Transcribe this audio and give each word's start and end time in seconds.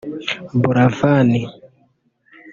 Buravan 0.61 1.33